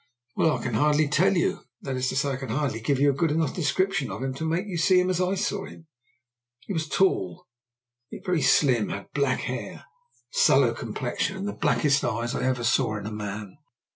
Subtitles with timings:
[0.35, 3.11] "Well, I can hardly tell you that is to say, I can hardly give you
[3.11, 5.85] a good enough description of him to make you see him as I saw him.
[6.61, 7.45] He was tall
[8.11, 9.83] and yet very slim, had black hair, a
[10.35, 13.59] sallow complexion, and the blackest eyes I ever saw in a man.